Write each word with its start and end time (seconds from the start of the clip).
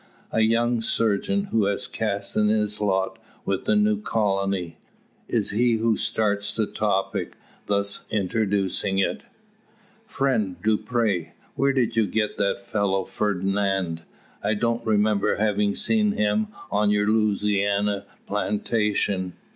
A 0.31 0.41
young 0.41 0.81
surgeon, 0.81 1.43
who 1.51 1.65
has 1.65 1.87
cast 1.87 2.35
in 2.35 2.47
his 2.47 2.81
lot 2.81 3.19
with 3.45 3.65
the 3.65 3.75
new 3.75 4.01
colony, 4.01 4.79
is 5.27 5.51
he 5.51 5.73
who 5.73 5.95
starts 5.95 6.51
the 6.51 6.65
topic, 6.65 7.33
thus 7.67 8.01
introducing 8.09 8.97
it: 8.97 9.21
"Friend 10.07 10.55
Dupre, 10.63 11.33
where 11.55 11.71
did 11.71 11.95
you 11.95 12.07
get 12.07 12.37
that 12.39 12.65
fellow 12.65 13.03
Fernand? 13.03 14.01
I 14.43 14.55
don't 14.55 14.83
remember 14.83 15.35
having 15.35 15.75
seen 15.75 16.13
him 16.13 16.47
on 16.71 16.89
your 16.89 17.05
Louisiana 17.07 18.07
plantation." 18.25 19.33